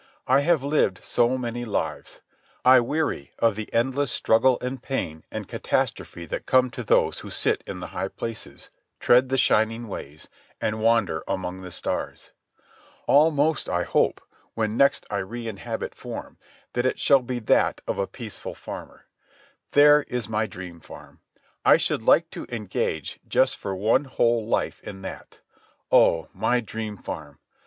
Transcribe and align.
I 0.25 0.39
have 0.39 0.63
lived 0.63 1.03
so 1.03 1.37
many 1.37 1.63
lives. 1.63 2.21
I 2.65 2.79
weary 2.79 3.33
of 3.37 3.55
the 3.55 3.71
endless 3.71 4.11
struggle 4.11 4.57
and 4.59 4.81
pain 4.81 5.25
and 5.29 5.47
catastrophe 5.47 6.25
that 6.25 6.47
come 6.47 6.71
to 6.71 6.83
those 6.83 7.19
who 7.19 7.29
sit 7.29 7.63
in 7.67 7.81
the 7.81 7.85
high 7.93 8.07
places, 8.07 8.71
tread 8.99 9.29
the 9.29 9.37
shining 9.37 9.87
ways, 9.87 10.27
and 10.59 10.81
wander 10.81 11.23
among 11.27 11.61
the 11.61 11.69
stars. 11.69 12.31
Almost 13.05 13.69
I 13.69 13.83
hope, 13.83 14.21
when 14.55 14.75
next 14.75 15.05
I 15.11 15.19
reinhabit 15.19 15.93
form, 15.93 16.39
that 16.73 16.87
it 16.87 16.97
shall 16.99 17.21
be 17.21 17.37
that 17.37 17.81
of 17.87 17.99
a 17.99 18.07
peaceful 18.07 18.55
farmer. 18.55 19.05
There 19.73 20.01
is 20.07 20.27
my 20.27 20.47
dream 20.47 20.79
farm. 20.79 21.19
I 21.63 21.77
should 21.77 22.01
like 22.01 22.31
to 22.31 22.47
engage 22.49 23.19
just 23.27 23.55
for 23.55 23.75
one 23.75 24.05
whole 24.05 24.47
life 24.47 24.81
in 24.81 25.03
that. 25.03 25.41
Oh, 25.91 26.27
my 26.33 26.59
dream 26.59 26.97
farm! 26.97 27.37